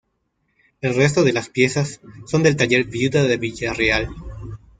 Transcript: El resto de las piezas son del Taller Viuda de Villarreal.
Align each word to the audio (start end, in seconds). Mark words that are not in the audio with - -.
El 0.81 0.95
resto 0.95 1.23
de 1.23 1.31
las 1.31 1.49
piezas 1.49 2.01
son 2.25 2.41
del 2.41 2.55
Taller 2.55 2.85
Viuda 2.85 3.21
de 3.23 3.37
Villarreal. 3.37 4.07